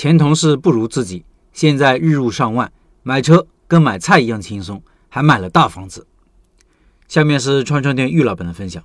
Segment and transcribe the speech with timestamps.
[0.00, 2.70] 前同事不如自己，现在日入上万，
[3.02, 6.06] 买车跟买菜一样轻松，还买了大房子。
[7.08, 8.80] 下面是串串店玉老板的分享，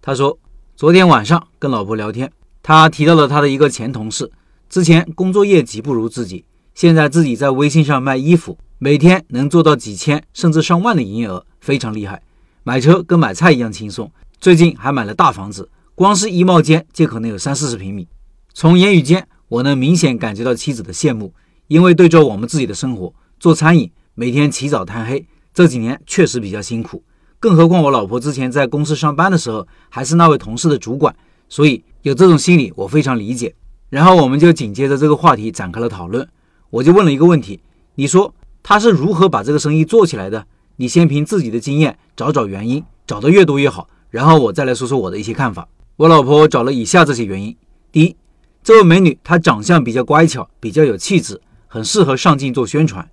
[0.00, 0.38] 他说，
[0.76, 2.30] 昨天晚上跟老婆聊天，
[2.62, 4.30] 他提到了他的一个前同事，
[4.68, 12.22] 之前工作业绩不如自己，现在自己在微信上卖衣服，每天能做到几千甚至上万的营业额，非常厉害。
[12.62, 14.08] 买车跟买菜一样轻松，
[14.38, 18.06] 最近还买了大房子，光是衣帽间就可能有三四十平米。
[18.52, 19.26] 从言语间。
[19.48, 21.32] 我能明显感觉到妻子的羡慕，
[21.68, 27.02] 因为对着我们自己的生活，做餐饮每天起早贪黑，这几年确实比较辛苦。
[27.38, 31.14] 更何况我老婆之前在公司上班的时候，还是那位同事的主管，
[31.48, 33.54] 所以有这种心理，我非常理解。
[33.90, 36.26] 然后我们就紧接着这个话题展开了讨论，
[36.70, 37.60] 我就问了一个问题：
[37.96, 40.46] 你说他是如何把这个生意做起来的？
[40.76, 43.88] 你先凭自己的经验找找原因，找得越多越好。
[44.10, 45.68] 然后我再来说说我的一些看法。
[45.96, 47.56] 我老婆找了以下这些原因：
[47.92, 48.16] 第一。
[48.64, 53.06] 这位美女，她长相比较乖巧，比较有气质，很适合上镜做宣传。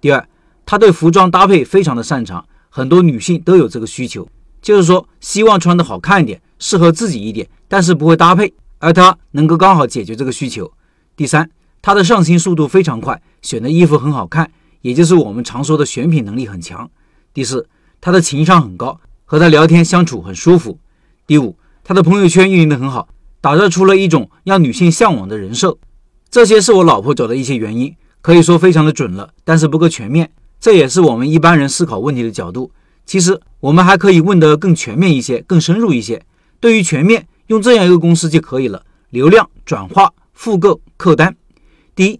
[0.00, 0.26] 第二，
[0.64, 4.26] 她对服装搭配非常的擅长，很多女性都有这个需求，
[4.62, 10.72] 就是说希望穿的好看一点，适合自己一点，但是不会搭配，而她能够刚好解决这个需求。
[11.14, 11.50] 第三，
[11.82, 16.90] 她的上新速度非常快，选的衣服很好看，也就是我们常说的选品能力很强。
[17.34, 17.68] 第四，
[18.00, 20.78] 她的情商很高，和她聊天相处很舒服。
[21.26, 23.06] 第五，她的朋友圈运营的很好。
[23.44, 25.76] 打造出了一种让女性向往的人设，
[26.30, 30.30] 这些是我老婆找的一些原因，可以说非常的准了，但是不够全面。
[30.58, 32.70] 这也是我们一般人思考问题的角度。
[33.04, 36.22] 其实我们还可以问得更全面一些，更深入一些。
[36.58, 41.36] 对于全面，用这样一个公式就可以了：流量、转化、复购、客单。
[41.94, 42.18] 第一，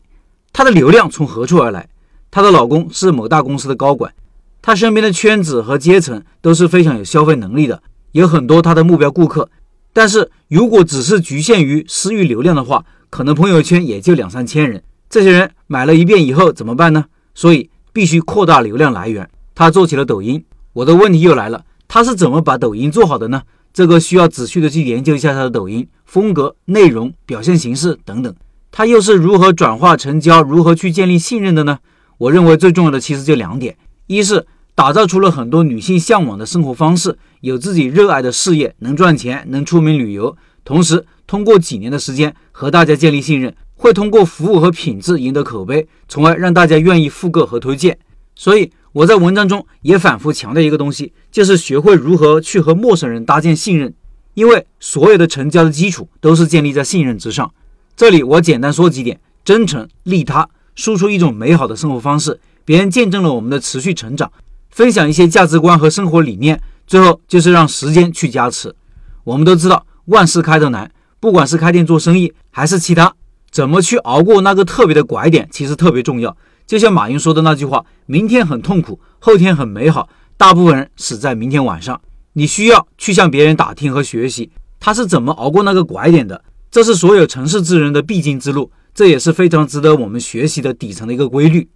[0.52, 1.88] 她的流量从何处而来？
[2.30, 4.12] 她的老公是某大公司的高管，
[4.60, 9.48] 她身边的圈子和阶层都是非常有消费能力的，有很多她的目标顾客。
[9.94, 14.82] 但是如果只是局限于私域流量的话，可能朋友圈也就两三千人。
[15.08, 17.04] 这些人买了一遍以后怎么办呢？
[17.32, 19.30] 所以必须扩大流量来源。
[19.54, 20.44] 他做起了抖音。
[20.72, 23.42] 我的问题又来了，他是怎么把抖音做好的呢？
[23.72, 28.34] 这个需要仔细的去研究一下他的抖音风格、内容、表现形式等等。
[28.72, 31.78] 他又是如何转化成交、如何去建立信任的呢？
[32.18, 33.76] 我认为最重要的其实就两点：
[34.08, 34.44] 一是。
[34.76, 40.36] 打造出了很多女性向往的生活方式，有自己热爱的事业，能赚钱，能出名旅游。
[40.64, 47.96] 同时，通过几年的时间和大家建立信任，会通过服务和品质赢得口碑，从而让大家愿意复购和推荐。
[48.34, 53.94] 所以，我在文章中也反复强调一个东西，就是学会如何去和陌生人搭建信任，
[54.34, 57.52] 因为所有的成交的基础都是建立在信任之上。
[57.96, 64.32] 这里我简单说几点：真诚、利他，输出一种美好的生活方式，别人见证了我们的持续成长。
[64.74, 68.74] 分享一些价值观和生活理念，最后就是让时间去加持。
[69.22, 70.90] 我们都知道万事开头难，
[71.20, 73.14] 不管是开店做生意还是其他，
[73.52, 76.36] 怎么去熬过那个特别的拐点，其实特别重要。
[76.66, 82.00] 就像马云说的那句话：“明天很痛苦，后天很美好，大部分人死在明天晚上。”
[82.34, 86.42] 你需要去向别人打听和学习，他是怎么熬过那个拐点的。
[86.72, 91.68] 这是所有成事之人的必经之路，这也是非常值得我们学习的底层的一个规律。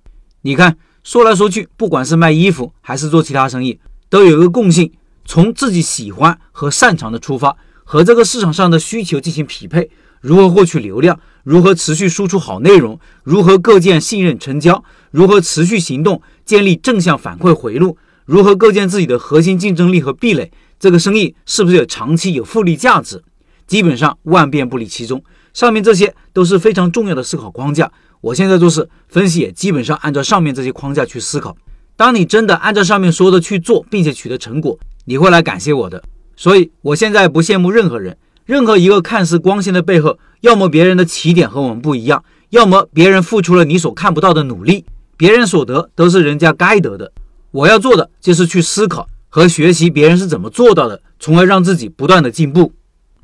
[0.42, 0.76] 你看。
[1.08, 3.80] 说来说去，不管是卖衣服还是做其他生意，
[4.10, 4.92] 都有一个共性：
[5.24, 9.90] 从自己喜欢和擅长的出发，和这个市场上的需求进行匹配。
[10.20, 11.18] 如何获取流量？
[11.44, 13.00] 如何持续输出好内容？
[13.22, 14.84] 如何构建信任成交？
[15.10, 17.96] 如何持续行动，建立正向反馈回路？
[18.26, 20.52] 如何构建自己的核心竞争力和壁垒？
[20.78, 23.24] 这个生意是不是有长期有复利价值？
[23.66, 25.24] 基本上万变不离其中。
[25.52, 27.90] 上面这些都是非常重要的思考框架。
[28.20, 31.56] 我现在做事分析也基本上按照上面这些框架去思考。
[31.96, 36.02] 当你真的按照上面说的去做，并且取得成果，你会来感谢我的。
[36.36, 38.16] 所以，我现在不羡慕任何人。
[38.44, 44.84] 任何一个看似光鲜的背后，要么别人的起点和我们不一样，要么别人付出了你所看不到的努力。
[45.16, 47.12] 别人所得都是人家该得的。
[47.50, 52.72] 我要做的就是去思考和学习别人是怎么做到的，从而让自己不断的进步。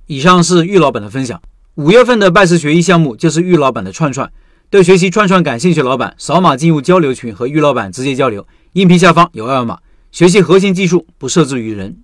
[0.06, 1.40] 以上是玉老板的分享。
[1.76, 4.30] 五月份的拜师学艺项目就是玉老板的串串。
[4.70, 8.46] 对学习串串感兴趣老板，扫码进入交流群和玉老板直接交流。
[8.74, 9.80] 音频下方有二维码，
[10.12, 11.96] 学习核心技术不设置于人。